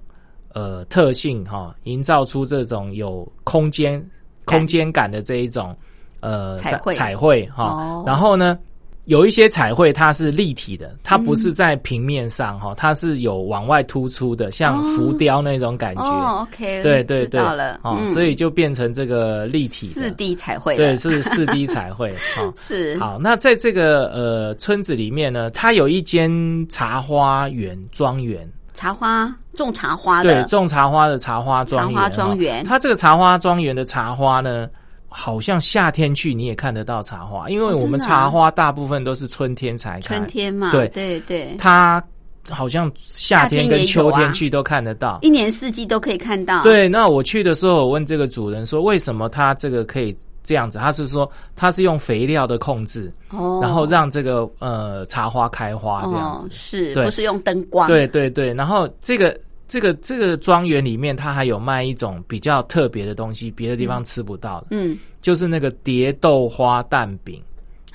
[0.53, 4.03] 呃特性哈、营造出这种有空间
[4.45, 5.77] 空间感的这一种
[6.21, 6.93] 呃彩绘。
[6.93, 8.03] 彩绘哈、哦。
[8.05, 8.57] 然后呢。
[9.07, 16.03] 有一些彩绘它是立体的，它不是在平面上哈、它是有往外突出的，像浮雕那种感觉。
[16.03, 18.13] 哦，OK，对对对，知道了，哦，嗯。
[18.13, 20.75] 所以就变成这个立体四 D 彩绘。
[20.75, 22.13] 对，是四 D 彩绘。
[22.37, 22.99] 哦，是。
[22.99, 26.29] 好，那在这个呃村子里面呢，它有一间
[26.67, 31.95] 茶花园庄园，茶花种茶花对，种茶花的茶花庄园。
[31.95, 32.59] 茶花庄园。
[32.59, 34.67] 哦它这个茶花庄园的茶花呢，
[35.09, 42.03] 好像夏天去你也看得到茶花，因为我们茶花大部分都是春天才开，春天嘛，对对对，它
[42.49, 45.19] 好像夏天跟秋天去都看得到。
[45.21, 50.77] 一年四季都可以看到，，对，那我去的时候，我问这个主人说，为什么他这个可以这样子？
[50.77, 56.49] 他是说他是用肥料的控制，哦，然后让这个呃茶花开花这样子哦。
[56.51, 57.87] 是不是用灯光？
[57.87, 59.37] 对对对，然后这个
[59.67, 67.41] 这个这个庄园里面，它还有卖一种比较特别的东西，别的地方吃不到的，嗯就是那个蝶豆花蛋饼。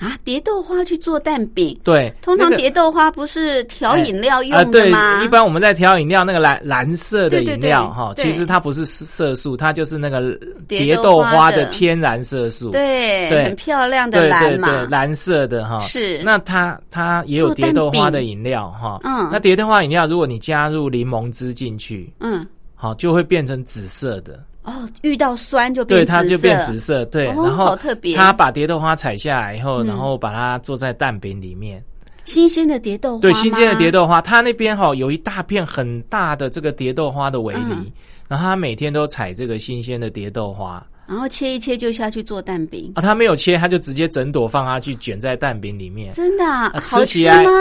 [0.03, 1.79] 啊，蝶豆花去做蛋饼。
[1.83, 10.37] 对，通常蝶豆花不是调饮料啊，用的对吗？，一般我们在调饮料那个蓝蓝色的饮料哈，其实它不是色素，它就是那个
[10.67, 12.71] 蝶蝶豆豆花的天然色素。
[12.71, 14.67] 对，对很漂亮的蓝嘛。
[14.67, 15.79] 对对，蓝色的哈。
[15.81, 18.99] 是那它它也有蝶豆花的饮料哈。
[19.03, 22.45] 嗯那蝶豆花饮料，如果你加入柠檬汁进去，嗯，
[22.75, 24.39] 好就会变成紫色的。
[24.63, 27.03] 哦，遇到酸就变对，它就变紫色。
[27.05, 31.83] 对，哦然后好特别他把蝶豆花采下来以后，嗯然后把它做在蛋饼里面。
[32.25, 37.91] 新鲜的蝶豆花对，新鲜的蝶豆豆花，它那边哈、有一大片很大的这个蝶豆花的围篱，嗯
[38.29, 42.89] 然后他每天都采这个新鲜的蝶豆花然后切一切就下去做蛋饼。
[42.95, 47.51] 啊，他没有切，他就直接整朵放下去卷在蛋饼里面，真的啊啊好吃吃起来吗？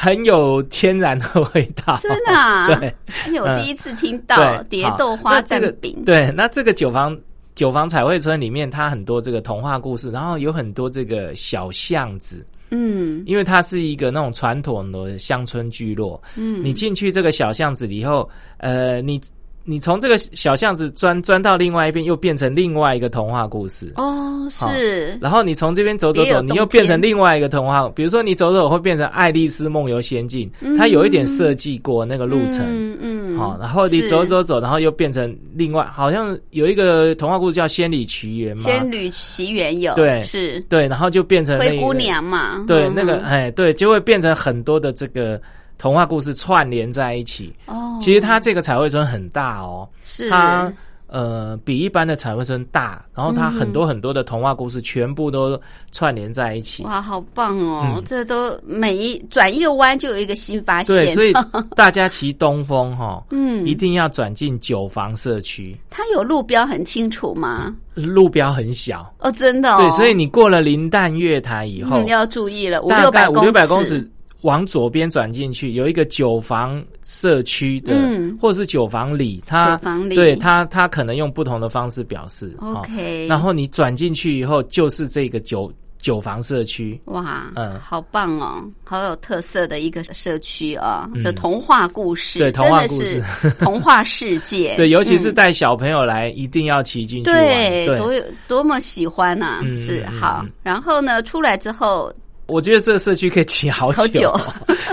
[0.00, 1.98] 很有天然的味道。
[2.00, 2.68] 真的啊？
[2.78, 2.94] 对，
[3.24, 6.04] 哎呦，我嗯第一次听到蝶豆花那这个蛋饼。
[6.06, 7.18] 对，那这个九房
[7.56, 16.22] 九房彩绘村里面，它很多这个童话故事，然后有很多这个小巷子，嗯因为它是一个那种传统的乡村聚落。
[16.36, 19.20] 嗯，你进去这个小巷子里以后，呃，你
[19.68, 23.92] 你从这个小巷子钻钻到另外一边，又变成另外一个童话故事。
[23.96, 27.86] 哦是然后你从这边走走走，你又变成另外一个童话。
[27.90, 32.64] 比如说你走走会变成《爱丽丝梦游仙境》，它有一点设计过那个路程。
[32.66, 45.38] 嗯嗯，好、然后你走走走，然后又变成另外，好像有一个童话故事叫《仙女奇缘》嘛，仙女奇缘有对是对，然后就变成那个灰姑娘嘛，对，嗯那个嗯哎，对，就会变成很多的这个
[45.78, 47.54] 童话故事串联在一起。
[47.66, 50.70] 哦，其实它这个彩绘村很大哦，是它
[51.06, 55.58] 呃比一般的彩绘村大，然后它很多很多的童话故事全部都
[55.90, 56.84] 串联在一起。
[56.84, 57.94] 哇，好棒哦！
[57.96, 60.94] 嗯这都每一转一个弯就有一个新发现。
[60.94, 61.32] 对，所以
[61.74, 67.74] 大家骑东风哈、嗯一定要转进九房社区，它有路标很清楚吗？
[67.94, 69.10] 路标很小。
[69.18, 69.78] 哦，真的哦。
[69.80, 74.10] 对，所以你过了林淡月台以后，嗯要注意了，五六百五六百公尺尺。
[74.42, 82.54] 往左边转进去，有一个九房社区的，嗯或者是九房里，他九房里对他他可能用不同的方式表示。
[82.60, 87.00] 哦 OK，然后你转进去以后，就是这个九九房社区。
[87.06, 91.10] 哇，嗯好棒哦，好有特色的一个社区啊！
[91.14, 93.20] 嗯这童话故事，对童话故事
[93.58, 94.74] 童话世界。
[94.78, 97.44] 对，尤其是嗯带小朋友来，一定要骑进去玩。
[97.44, 100.52] 对，多，有多么喜欢呐、嗯是嗯好嗯。
[100.62, 102.12] 然后呢，出来之后
[102.48, 104.34] 我觉得这个社区可以骑好好久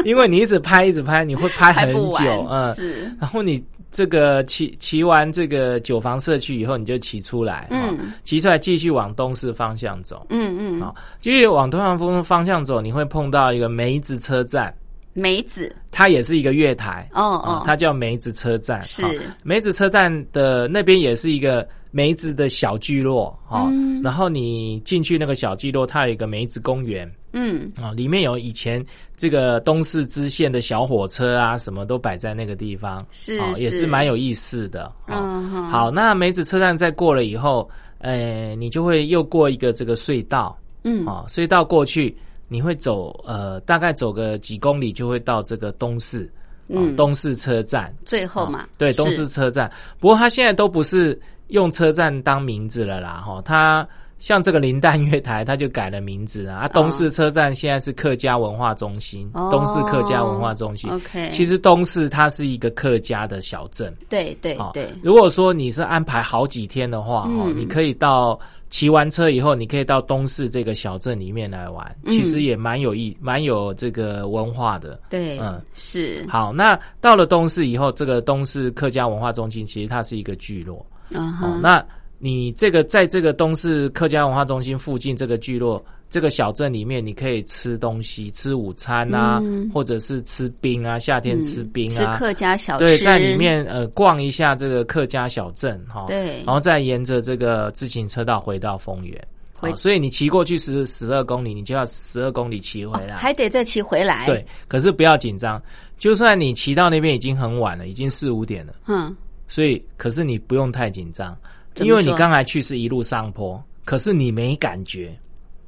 [0.04, 2.48] 因为你一直拍一直拍，你会拍 拍很，久。
[2.52, 10.28] 嗯，是然后你这个骑骑完这个九房社区以后，你就骑出来，嗯嗯，骑出来继续往东市方向走。
[10.30, 14.74] 嗯嗯，好，继续往东方风方向走，你会碰到一个梅子车站，
[15.14, 17.08] 梅子它也是一个月台。
[17.14, 18.84] 哦啊哦，它叫梅子车站。
[18.84, 19.10] 是好
[19.44, 23.70] 梅子车站的那边也是一个梅子的小聚落哈。
[23.72, 28.82] 嗯然后你进去那个小聚落，它有一个梅子公园嗯啊，里面有以前
[29.18, 34.90] 这个东市支线的小火车啊，什么都摆在那个地方，是啊也是是蛮有意思的。
[35.08, 40.58] 哦好，那梅子车站再过了以后，呃，你就会又过一个这个隧道。
[40.88, 42.16] 嗯啊，隧道过去，
[42.48, 46.24] 你会走呃，大概走个几公里就会到这个东市，
[46.70, 47.94] 啊嗯东市车站。
[48.06, 49.70] 最后嘛啊，对，东市车站。
[50.00, 53.86] 不过它现在都不是用车站当名字了啦，哈，它
[54.18, 56.60] 像这个林丹月台，它就改了名字啊。
[56.60, 60.90] 啊，东市车站现在是客家文化中心，哦东市客家文化中心。
[60.90, 67.58] OK，其实东市它是一个客家的小镇，对对啊对，如果说你是安排好几天的话，哦，嗯。
[67.58, 68.40] 你可以到
[68.70, 72.12] 骑完车以后，你可以到东市这个小镇里面来玩，嗯。
[72.12, 75.00] 其实也蛮有意，蛮有这个文化的。
[75.10, 75.62] 对，嗯。
[75.74, 80.86] 是，好，那到了东市以后，这个东市客家文化中心其实它是一个聚落。
[81.14, 81.86] 哦那
[82.26, 85.86] 你这个在这个东市客家文化中心附近这个聚落。
[86.08, 89.70] 这个小镇里面，你可以吃东西，吃午餐啊，嗯。
[89.74, 91.94] 或者是吃冰啊，夏天吃冰啊。
[91.94, 96.38] 吃啊，客家小吃，对，在里面呃逛一下这个客家小镇哈，对。
[96.46, 99.20] 然后再沿着这个自行车道回到丰原，
[99.56, 105.62] 回好所以你骑过去十十二公里，你就要十二公里骑回来，还得再骑回来，对，，可是不要紧张，
[105.98, 109.14] 就算你骑到那边已经很晚了，已经四五点了，嗯，
[109.48, 111.36] 所以可是你不用太紧张，
[111.84, 115.18] 因为你刚才去是一路上坡，可是你没感觉，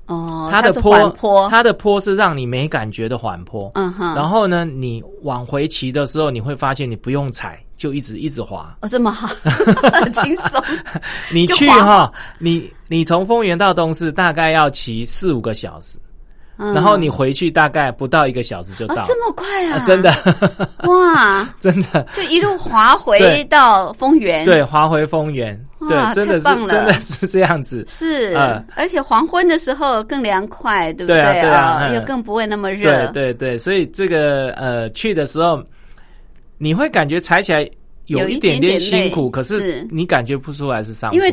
[0.06, 8.76] 哦，是它的坡，它的坡是让你没感觉的缓坡，嗯哼，然后呢，你往回骑的时候，你会发现你不用踩，就一直一直滑。
[8.82, 9.28] 哦这么好，
[10.02, 10.64] 很 轻松，
[11.34, 15.98] 你去哈，你你从丰原到东市大概要骑四五个小时，
[16.58, 16.74] 嗯。
[16.74, 19.78] 然后你回去大概不到一个小时就到啊，，这么快啊！
[19.78, 20.12] 啊真的。
[20.84, 22.06] 哇， 真的。
[22.14, 26.74] 就一路滑回到丰原，，对，滑回丰原，哇对，真的是太棒了。
[26.74, 31.20] 真的是这样子，是，嗯而且黄昏的时候更凉快，对不对？
[31.22, 31.96] 啊对啊嗯。
[31.96, 35.64] 又更不会那么热，对对对，所以这个呃去的时候，
[36.58, 37.70] 你会感觉踩起来
[38.08, 41.32] 有有一一点点辛苦，可是是你感觉不出来是上因为，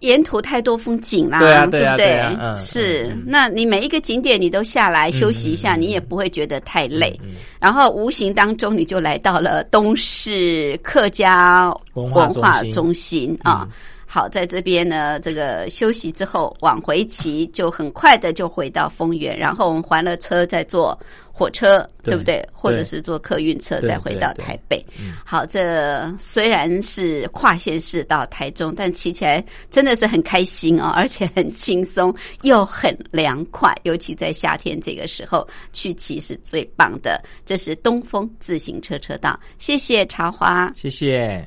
[0.00, 2.18] 沿途太多风景啦，对啊对啊不对？
[2.18, 7.18] 啊嗯是那你每一个景点你都下来休息一下，你也不会觉得太累。
[7.22, 13.68] 嗯然后无形当中你就来到了东市客家文化中心中心啊。
[14.08, 20.98] 嗯好，在这边呢，这个休息之后往回骑，就很快的就回到丰原，然后我们还了车，再坐
[21.30, 22.48] 火车，对对不对？
[22.50, 24.82] 或者是坐客运车再回到台北。
[24.98, 37.22] 嗯好，这虽然是跨县市到台中，但骑起来真的是很开心哦，而且很轻松又很凉快，尤其在夏天这个时候去骑是最棒的。
[37.44, 40.72] 这是东风自行车车道，谢谢茶花。
[40.74, 41.46] 谢谢。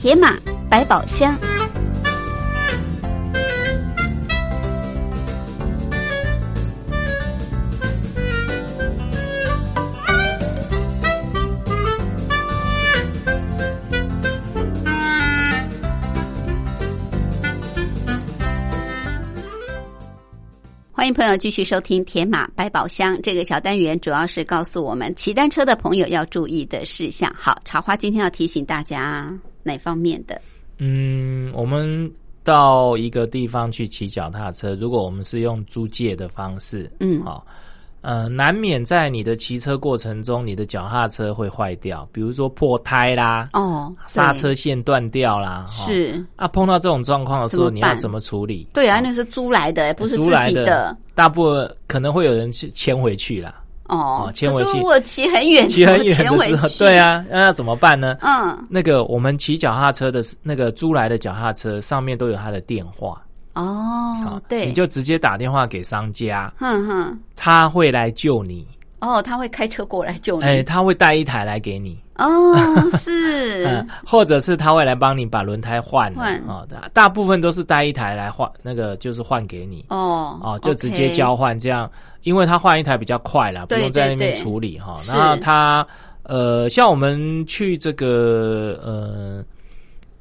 [0.00, 0.38] 铁马
[0.70, 1.36] 百宝箱。
[20.92, 27.34] 欢迎朋友继续收听《铁马百宝箱》这个小单元，主要是告诉我们骑单车的朋友要注意的事项。
[27.36, 29.36] 好，茶花今天要提醒大家
[29.68, 30.40] 哪方面的？
[30.78, 32.10] 嗯，我们
[32.42, 37.22] 到一个地方去骑脚踏车，如果我们是用租借的方式，嗯。
[37.22, 37.44] 好、
[38.00, 48.66] 呃，难免在你的骑车过程中，你的脚踏车会坏掉，比如说破胎啦，哦，刹车线断掉啦，哈是，啊，碰到这种状况的时候，你要怎么处理？
[48.72, 54.32] 对啊，那是租来的，不是自租来己的大部分可能会有人去牵回去啦，哦哦。
[54.34, 54.70] 牵回去。
[54.70, 58.16] 可是我骑很远， 骑很远的时候，对，啊，那要怎么办呢？
[58.20, 63.20] 嗯，那个我们骑脚踏车的那个租来的脚踏车上面都有他的电话，
[63.54, 68.66] 哦，对，你就直接打电话给商家，哼哼，他会来救你，
[69.00, 72.54] 哦，他会开车过来救你，哎，他会带一台来给你，哦，
[72.98, 73.64] 是。
[73.64, 76.12] 嗯，，或者是他会来帮你把轮胎换
[76.46, 79.84] 哦，大大部分都是带一台来换，那个就是换给你。
[79.88, 81.90] 哦，哦，就直接交换这样，
[82.24, 84.96] 因为他换一台比较快啦，不对用在那边处理哈。
[85.00, 85.10] 是。
[85.12, 85.86] 然后他
[86.24, 89.42] 呃，像我们去这个呃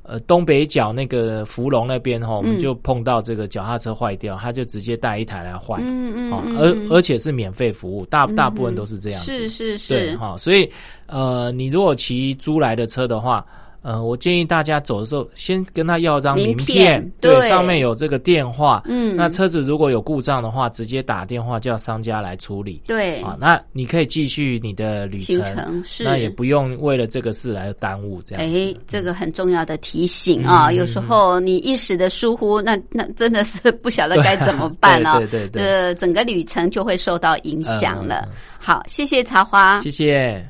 [0.04, 6.88] 呃东北角那个福隆那边哈，我们嗯就碰到这个脚踏车坏掉，他就直接带一台来换，嗯嗯而嗯。
[6.90, 9.34] 而且是免费服务，大大部分嗯都是这样子。
[9.34, 10.72] 是是是，对哈、所以
[11.08, 13.46] 呃，你如果骑租来的车的话，
[13.84, 18.82] 呃，我建议大家走的时候先跟他要张名名片对，对上面有这个电话。
[18.86, 22.82] 嗯，那车子如果有故障的话，直接打电话叫商家来处理。
[22.86, 28.58] 对啊，那你可以继续你的旅程，是那也不用为了这个事来耽误这样子。
[28.58, 30.68] 哎，这个很重要的提醒啊！
[30.68, 35.20] 嗯有时候你一时的疏忽，那那真的是不晓得该怎么办啊！
[35.20, 38.28] 对对对对呃，整个旅程就会受到影响了。
[38.60, 39.82] 好，谢谢茶花。
[39.82, 40.46] 谢谢。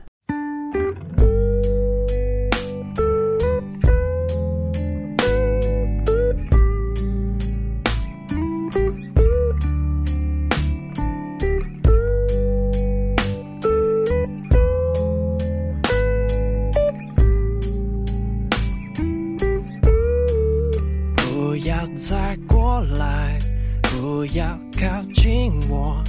[24.37, 24.45] 要
[24.79, 26.03] 靠近我，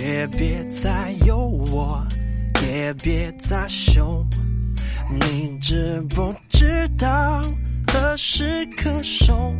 [0.00, 2.06] 也别再有我，
[2.62, 4.24] 也别再凶。
[5.10, 7.42] 你知不知道
[7.88, 9.52] 何时可收？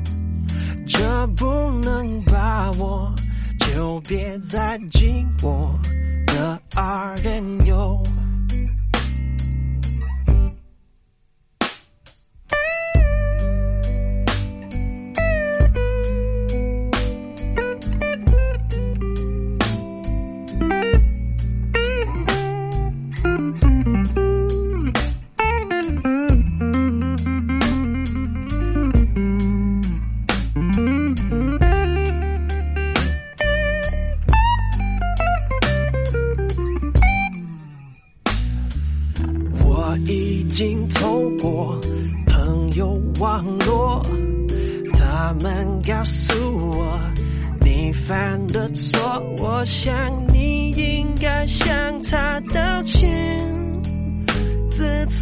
[0.86, 1.44] 这不
[1.82, 3.12] 能把握，
[3.58, 5.76] 就别再紧我
[6.28, 8.00] 的二人游。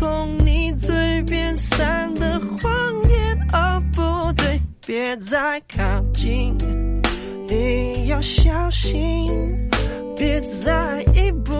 [0.02, 2.72] 从你嘴边散的谎
[3.08, 6.56] 言，哦不对，别再靠近，
[7.46, 9.24] 你要小心，
[10.16, 11.52] 别再一步。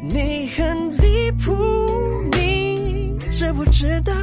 [0.00, 1.54] 你很离谱，
[2.32, 4.14] 你知不知道？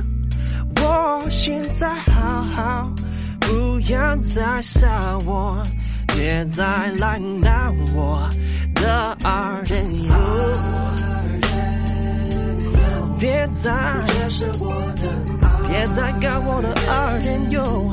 [0.81, 2.91] 我现在好好，
[3.39, 5.61] 不要再杀我，
[6.07, 6.65] 别再
[6.97, 8.27] 来拿我
[8.73, 10.13] 的二人游，
[13.25, 13.71] 别再
[15.67, 17.91] 别再搞我的二人游，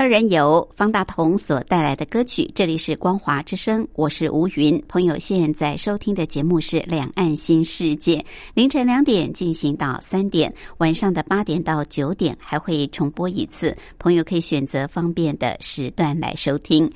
[0.00, 4.82] 二人游方大同所带来的歌曲，这里是光华之声，我是吴云。
[4.88, 8.16] 朋友现在收听的节目是《两岸新世界》，
[8.54, 16.90] 凌晨两点进行到三点，晚上的八点到九点还会重播一次，朋友可以选择方便的时段来收听。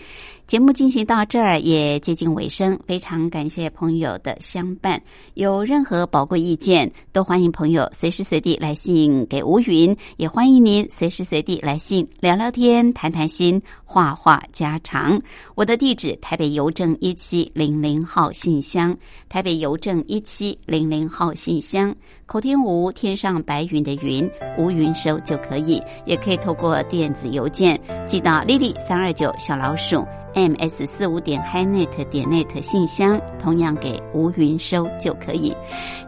[0.47, 5.03] 节目进行到这儿也接近尾声，非常感谢朋友的相伴。
[5.33, 15.19] 有任何宝贵意见，都欢迎朋友随时随地来信给吴云，也欢迎您随时随地来信聊聊天、谈谈心、话话家常。
[15.55, 18.95] 我的地址：台北邮政一七零零号信箱，
[19.31, 21.97] 台北邮政一七零零号信箱。
[22.27, 30.05] 口天吴，天上白云的云，吴云收就可以，也可以透过电子邮件寄到 lily 三二九小老鼠。
[30.35, 35.55] Ms 四五点 hi net 点 net 信箱，同样给吴云收就可以。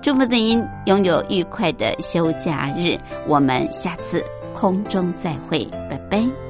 [0.02, 4.22] 祝福您拥有愉快的休假日，我们下次
[4.54, 6.45] 空中再会，拜拜。